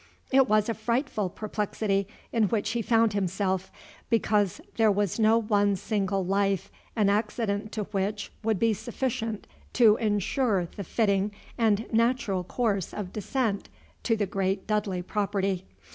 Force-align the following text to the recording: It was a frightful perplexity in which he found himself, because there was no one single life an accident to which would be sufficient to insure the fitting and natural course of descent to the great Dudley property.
It 0.31 0.49
was 0.49 0.67
a 0.67 0.73
frightful 0.73 1.29
perplexity 1.29 2.07
in 2.33 2.45
which 2.45 2.71
he 2.71 2.81
found 2.81 3.13
himself, 3.13 3.71
because 4.09 4.59
there 4.77 4.91
was 4.91 5.19
no 5.19 5.37
one 5.37 5.75
single 5.75 6.25
life 6.25 6.71
an 6.95 7.07
accident 7.07 7.71
to 7.73 7.83
which 7.83 8.31
would 8.43 8.57
be 8.57 8.73
sufficient 8.73 9.45
to 9.73 9.97
insure 9.97 10.65
the 10.75 10.83
fitting 10.83 11.33
and 11.55 11.85
natural 11.93 12.43
course 12.43 12.95
of 12.95 13.13
descent 13.13 13.69
to 14.01 14.17
the 14.17 14.25
great 14.25 14.65
Dudley 14.65 15.03
property. 15.03 15.65